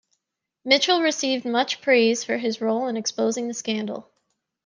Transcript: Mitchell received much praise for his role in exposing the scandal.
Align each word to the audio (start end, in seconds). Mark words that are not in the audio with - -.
Mitchell 0.65 1.03
received 1.03 1.45
much 1.45 1.79
praise 1.79 2.23
for 2.23 2.37
his 2.37 2.59
role 2.59 2.87
in 2.87 2.97
exposing 2.97 3.47
the 3.47 3.53
scandal. 3.53 4.09